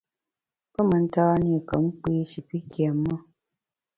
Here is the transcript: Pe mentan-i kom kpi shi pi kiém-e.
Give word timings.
Pe 0.73 0.81
mentan-i 0.89 1.55
kom 1.69 1.85
kpi 1.99 2.13
shi 2.31 2.41
pi 2.47 2.57
kiém-e. 2.71 3.15